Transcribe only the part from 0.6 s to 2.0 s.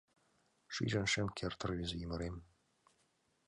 Шижын шым керт рвезе